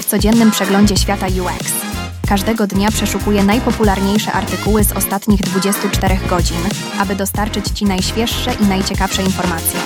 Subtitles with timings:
[0.00, 1.72] W codziennym przeglądzie świata UX.
[2.28, 6.56] Każdego dnia przeszukuję najpopularniejsze artykuły z ostatnich 24 godzin,
[7.00, 9.80] aby dostarczyć Ci najświeższe i najciekawsze informacje.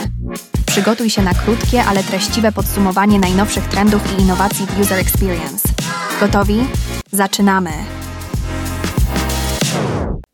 [0.66, 5.68] Przygotuj się na krótkie, ale treściwe podsumowanie najnowszych trendów i innowacji w User Experience.
[6.20, 6.66] Gotowi?
[7.10, 7.70] Zaczynamy!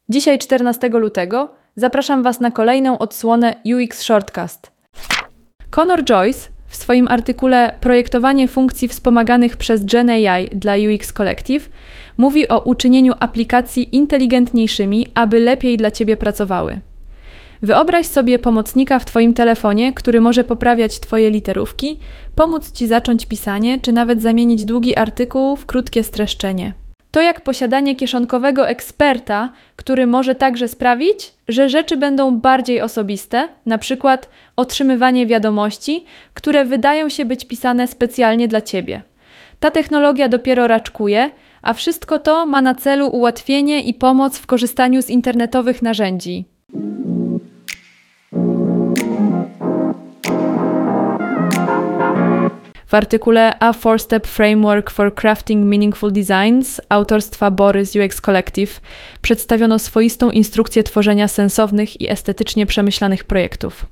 [0.08, 4.72] Dzisiaj 14 lutego zapraszam Was na kolejną odsłonę UX Shortcast.
[5.70, 11.68] Conor Joyce w swoim artykule Projektowanie funkcji wspomaganych przez GenAI dla UX Collective
[12.16, 16.80] mówi o uczynieniu aplikacji inteligentniejszymi, aby lepiej dla Ciebie pracowały.
[17.62, 21.98] Wyobraź sobie pomocnika w Twoim telefonie, który może poprawiać Twoje literówki,
[22.34, 26.83] pomóc Ci zacząć pisanie, czy nawet zamienić długi artykuł w krótkie streszczenie.
[27.14, 33.78] To jak posiadanie kieszonkowego eksperta, który może także sprawić, że rzeczy będą bardziej osobiste, na
[33.78, 39.02] przykład otrzymywanie wiadomości, które wydają się być pisane specjalnie dla Ciebie.
[39.60, 41.30] Ta technologia dopiero raczkuje,
[41.62, 46.44] a wszystko to ma na celu ułatwienie i pomoc w korzystaniu z internetowych narzędzi.
[52.94, 58.80] W artykule A Four-Step Framework for Crafting Meaningful Designs autorstwa Borys UX Collective
[59.22, 63.86] przedstawiono swoistą instrukcję tworzenia sensownych i estetycznie przemyślanych projektów.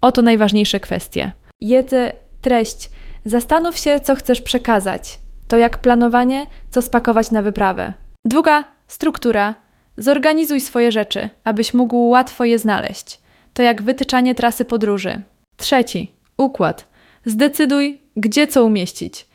[0.00, 1.32] Oto najważniejsze kwestie.
[1.60, 2.90] Jedzę, treść.
[3.24, 5.18] Zastanów się, co chcesz przekazać.
[5.48, 7.92] To jak planowanie, co spakować na wyprawę.
[8.24, 9.54] Druga, struktura.
[9.96, 13.20] Zorganizuj swoje rzeczy, abyś mógł łatwo je znaleźć.
[13.54, 15.22] To jak wytyczanie trasy podróży.
[15.56, 16.88] Trzeci, układ.
[17.24, 19.26] Zdecyduj, gdzie co umieścić.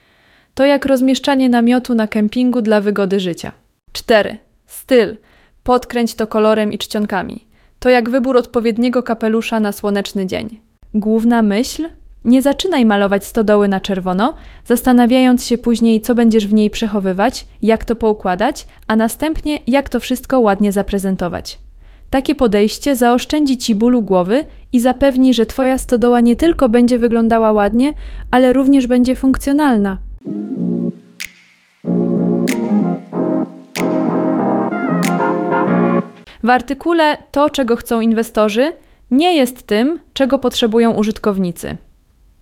[0.53, 3.51] To jak rozmieszczanie namiotu na kempingu dla wygody życia.
[3.91, 4.37] 4.
[4.65, 5.17] Styl.
[5.63, 7.45] Podkręć to kolorem i czcionkami.
[7.79, 10.59] To jak wybór odpowiedniego kapelusza na słoneczny dzień.
[10.93, 11.89] Główna myśl?
[12.25, 14.33] Nie zaczynaj malować stodoły na czerwono,
[14.65, 19.99] zastanawiając się później, co będziesz w niej przechowywać, jak to poukładać, a następnie jak to
[19.99, 21.59] wszystko ładnie zaprezentować.
[22.09, 27.51] Takie podejście zaoszczędzi ci bólu głowy i zapewni, że Twoja stodoła nie tylko będzie wyglądała
[27.51, 27.93] ładnie,
[28.31, 29.97] ale również będzie funkcjonalna.
[36.43, 38.73] W artykule To, czego chcą inwestorzy,
[39.11, 41.77] nie jest tym, czego potrzebują użytkownicy.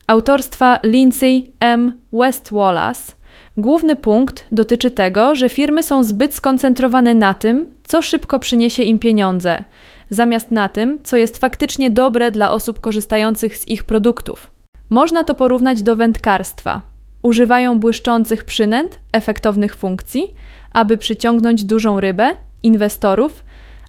[0.07, 1.93] Autorstwa Lindsay M.
[2.13, 3.21] West Wallace
[3.57, 8.99] Główny punkt dotyczy tego, że firmy są zbyt skoncentrowane na tym, co szybko przyniesie im
[8.99, 9.63] pieniądze,
[10.11, 14.51] zamiast na tym, co jest faktycznie dobre dla osób korzystających z ich produktów.
[14.89, 16.81] Można to porównać do wędkarstwa.
[17.21, 20.33] Używają błyszczących przynęt, efektownych funkcji,
[20.73, 23.43] aby przyciągnąć dużą rybę, inwestorów,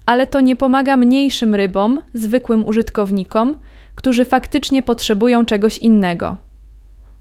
[0.07, 3.55] ale to nie pomaga mniejszym rybom, zwykłym użytkownikom,
[3.95, 6.37] którzy faktycznie potrzebują czegoś innego.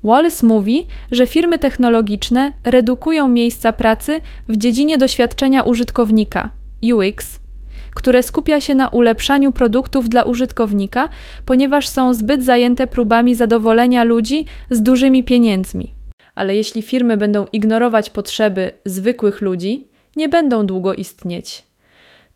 [0.03, 6.49] Wallace mówi, że firmy technologiczne redukują miejsca pracy w dziedzinie doświadczenia użytkownika
[6.93, 7.40] UX,
[7.95, 11.09] które skupia się na ulepszaniu produktów dla użytkownika,
[11.45, 15.93] ponieważ są zbyt zajęte próbami zadowolenia ludzi z dużymi pieniędzmi.
[16.35, 21.63] Ale jeśli firmy będą ignorować potrzeby zwykłych ludzi, nie będą długo istnieć.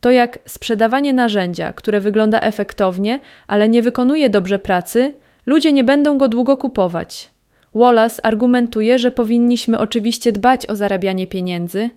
[0.02, 5.14] To jak sprzedawanie narzędzia, które wygląda efektownie, ale nie wykonuje dobrze pracy,
[5.46, 7.30] ludzie nie będą go długo kupować.
[7.76, 11.90] Wallace argumentuje, że powinniśmy oczywiście dbać o zarabianie pieniędzy,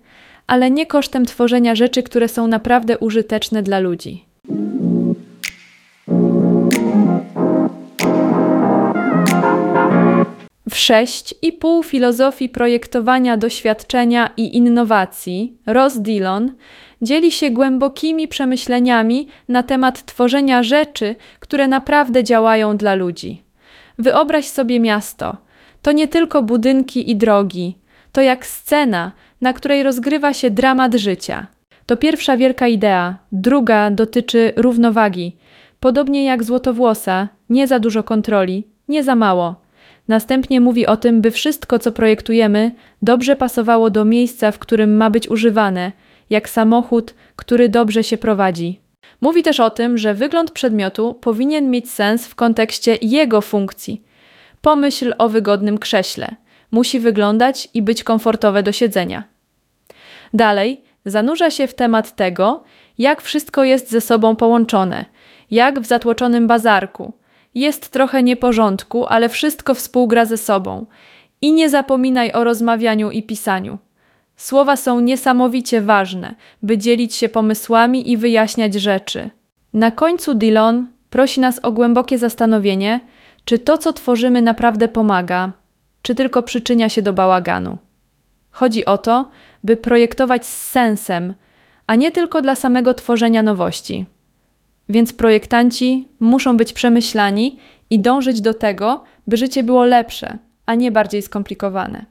[0.49, 4.25] ale nie kosztem tworzenia rzeczy, które są naprawdę użyteczne dla ludzi.
[10.69, 16.53] W sześć i pół filozofii projektowania doświadczenia i innowacji Ross Dillon
[17.01, 23.43] dzieli się głębokimi przemyśleniami na temat tworzenia rzeczy, które naprawdę działają dla ludzi.
[23.97, 25.37] Wyobraź sobie miasto–
[25.81, 27.77] to nie tylko budynki i drogi,
[28.11, 29.11] to jak scena,
[29.41, 31.47] na której rozgrywa się dramat życia.
[31.85, 35.37] To pierwsza wielka idea, druga dotyczy równowagi.
[35.79, 39.55] Podobnie jak złotowłosa, nie za dużo kontroli, nie za mało.
[40.07, 42.71] Następnie mówi o tym, by wszystko, co projektujemy,
[43.01, 45.91] dobrze pasowało do miejsca, w którym ma być używane,
[46.29, 48.79] jak samochód, który dobrze się prowadzi.
[49.21, 54.03] Mówi też o tym, że wygląd przedmiotu powinien mieć sens w kontekście jego funkcji,
[54.61, 56.35] Pomyśl o wygodnym krześle.
[56.71, 59.23] Musi wyglądać i być komfortowe do siedzenia.
[60.33, 62.63] Dalej zanurza się w temat tego,
[62.97, 65.05] jak wszystko jest ze sobą połączone,
[65.51, 67.13] jak w zatłoczonym bazarku.
[67.55, 70.85] Jest trochę nieporządku, ale wszystko współgra ze sobą.
[71.41, 73.77] I nie zapominaj o rozmawianiu i pisaniu.
[74.35, 79.29] Słowa są niesamowicie ważne, by dzielić się pomysłami i wyjaśniać rzeczy.
[79.73, 82.99] Na końcu Dillon prosi nas o głębokie zastanowienie,
[83.45, 85.51] czy to, co tworzymy, naprawdę pomaga?
[86.01, 87.77] Czy tylko przyczynia się do bałaganu.
[88.51, 89.29] Chodzi o to,
[89.63, 91.33] by projektować z sensem,
[91.87, 94.05] a nie tylko dla samego tworzenia nowości.
[94.89, 97.59] Więc projektanci muszą być przemyślani
[97.89, 102.05] i dążyć do tego, by życie było lepsze, a nie bardziej skomplikowane.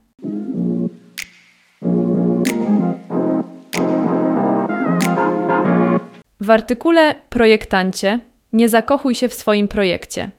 [6.40, 8.20] W artykule Projektancie
[8.52, 10.30] nie zakochuj się w swoim projekcie.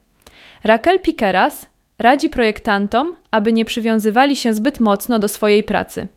[0.64, 1.66] Raquel Piqueras
[2.00, 6.08] radzi projektantom, aby nie przywiązywali się zbyt mocno do swojej pracy.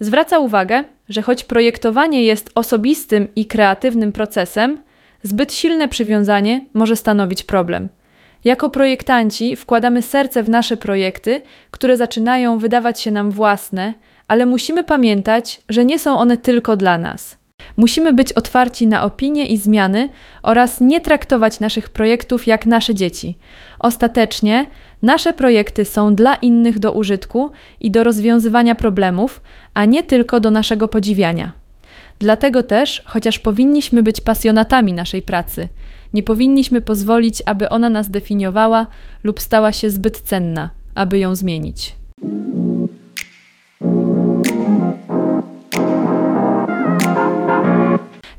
[0.00, 4.82] Zwraca uwagę, że choć projektowanie jest osobistym i kreatywnym procesem,
[5.22, 7.88] zbyt silne przywiązanie może stanowić problem.
[8.44, 13.94] Jako projektanci wkładamy serce w nasze projekty, które zaczynają wydawać się nam własne,
[14.28, 17.38] ale musimy pamiętać, że nie są one tylko dla nas.
[17.76, 20.08] Musimy być otwarci na opinie i zmiany
[20.42, 23.38] oraz nie traktować naszych projektów jak nasze dzieci.
[23.78, 24.66] Ostatecznie
[25.02, 27.50] nasze projekty są dla innych do użytku
[27.80, 29.40] i do rozwiązywania problemów,
[29.74, 31.52] a nie tylko do naszego podziwiania.
[32.18, 35.68] Dlatego też, chociaż powinniśmy być pasjonatami naszej pracy,
[36.14, 38.86] nie powinniśmy pozwolić, aby ona nas definiowała
[39.24, 41.96] lub stała się zbyt cenna, aby ją zmienić.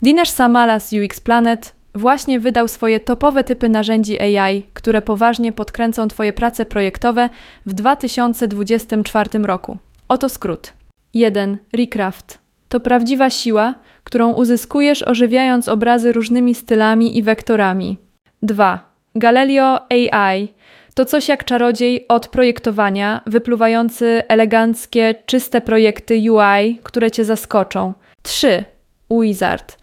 [0.02, 6.08] Dinesh Samala z UX Planet właśnie wydał swoje topowe typy narzędzi AI, które poważnie podkręcą
[6.08, 7.30] Twoje prace projektowe
[7.66, 9.78] w 2024 roku.
[10.08, 10.74] Oto skrót.
[11.14, 11.58] 1.
[11.74, 12.40] Recraft.
[12.70, 17.98] To prawdziwa siła, którą uzyskujesz ożywiając obrazy różnymi stylami i wektorami.
[18.42, 18.90] 2.
[19.16, 20.54] Galileo AI
[20.94, 27.94] to coś jak czarodziej od projektowania, wypluwający eleganckie, czyste projekty UI, które cię zaskoczą.
[28.22, 28.66] 3.
[29.12, 29.79] Wizard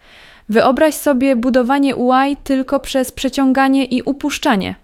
[0.49, 4.75] Wyobraź sobie budowanie UI tylko przez przeciąganie i upuszczanie.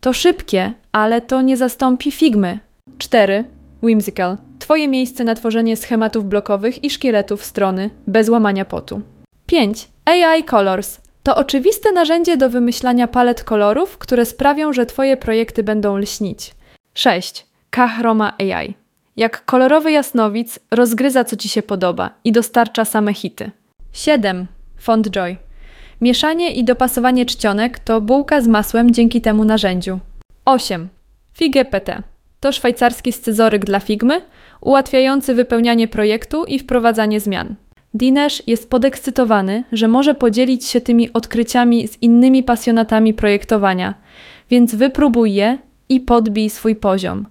[0.00, 2.58] To szybkie, ale to nie zastąpi Figmy.
[2.98, 3.44] 4.
[3.82, 4.36] Whimsical.
[4.58, 9.00] Twoje miejsce na tworzenie schematów blokowych i szkieletów strony bez łamania potu.
[9.46, 9.88] 5.
[10.04, 11.00] AI Colors.
[11.22, 16.54] To oczywiste narzędzie do wymyślania palet kolorów, które sprawią, że Twoje projekty będą lśnić.
[16.94, 17.46] 6.
[17.70, 18.74] K-Chroma AI.
[19.16, 23.50] Jak kolorowy jasnowic rozgryza co Ci się podoba i dostarcza same hity.
[23.92, 24.46] 7.
[24.80, 25.36] Fontjoy.
[26.00, 29.98] Mieszanie i dopasowanie czcionek to bułka z masłem dzięki temu narzędziu.
[30.44, 30.88] 8.
[31.32, 32.02] Figę PT.
[32.40, 34.20] To szwajcarski scyzoryk dla Figmy,
[34.60, 37.54] ułatwiający wypełnianie projektu i wprowadzanie zmian.
[37.94, 43.94] Dinesh jest podekscytowany, że może podzielić się tymi odkryciami z innymi pasjonatami projektowania,
[44.50, 47.26] więc wypróbuj je i podbij swój poziom.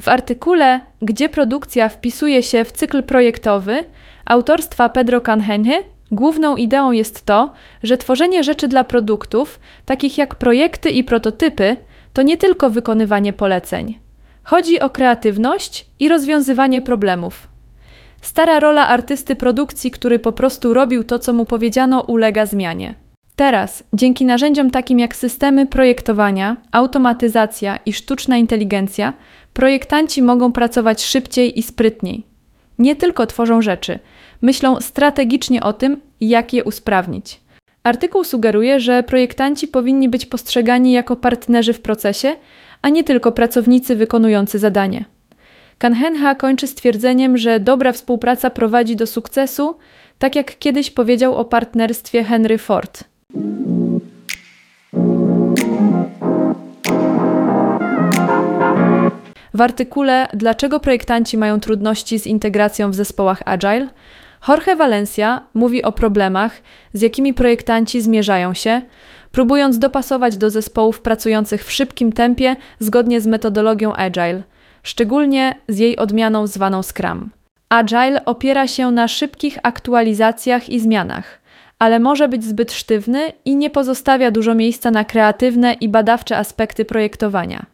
[0.00, 3.84] W artykule Gdzie produkcja wpisuje się w cykl projektowy
[4.24, 7.52] autorstwa Pedro Canhenhy główną ideą jest to,
[7.82, 11.76] że tworzenie rzeczy dla produktów, takich jak projekty i prototypy,
[12.12, 13.98] to nie tylko wykonywanie poleceń.
[14.42, 17.48] Chodzi o kreatywność i rozwiązywanie problemów.
[18.22, 22.94] Stara rola artysty produkcji, który po prostu robił to, co mu powiedziano, ulega zmianie.
[23.38, 29.12] Teraz, dzięki narzędziom takim jak systemy projektowania, automatyzacja i sztuczna inteligencja,
[29.52, 32.26] projektanci mogą pracować szybciej i sprytniej.
[32.78, 33.98] Nie tylko tworzą rzeczy,
[34.42, 37.40] myślą strategicznie o tym, jak je usprawnić.
[37.82, 42.36] Artykuł sugeruje, że projektanci powinni być postrzegani jako partnerzy w procesie,
[42.82, 45.04] a nie tylko pracownicy wykonujący zadanie.
[45.78, 49.76] Kanhenha kończy stwierdzeniem, że dobra współpraca prowadzi do sukcesu,
[50.18, 53.04] tak jak kiedyś powiedział o partnerstwie Henry Ford.
[59.54, 63.88] W artykule Dlaczego projektanci mają trudności z integracją w zespołach Agile
[64.48, 66.52] Jorge Valencia mówi o problemach,
[66.92, 68.82] z jakimi projektanci zmierzają się,
[69.32, 74.42] próbując dopasować do zespołów pracujących w szybkim tempie zgodnie z metodologią Agile,
[74.82, 77.30] szczególnie z jej odmianą zwaną Scrum.
[77.68, 81.37] Agile opiera się na szybkich aktualizacjach i zmianach,
[81.78, 86.84] ale może być zbyt sztywny i nie pozostawia dużo miejsca na kreatywne i badawcze aspekty
[86.84, 87.66] projektowania.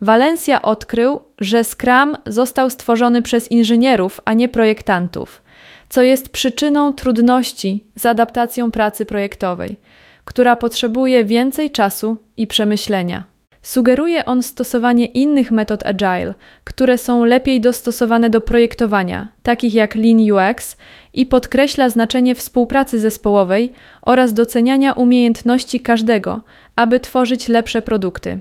[0.00, 5.42] Valencia odkrył, że Scrum został stworzony przez inżynierów, a nie projektantów,
[5.88, 9.76] co jest przyczyną trudności z adaptacją pracy projektowej,
[10.24, 13.24] która potrzebuje więcej czasu i przemyślenia.
[13.62, 16.34] Sugeruje on stosowanie innych metod agile,
[16.64, 20.76] które są lepiej dostosowane do projektowania, takich jak Lean UX,
[21.14, 23.72] i podkreśla znaczenie współpracy zespołowej
[24.02, 26.40] oraz doceniania umiejętności każdego,
[26.76, 28.40] aby tworzyć lepsze produkty.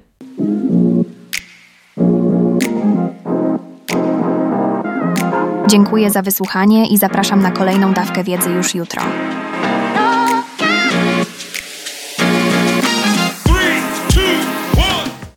[5.67, 9.01] Dziękuję za wysłuchanie i zapraszam na kolejną dawkę wiedzy już jutro.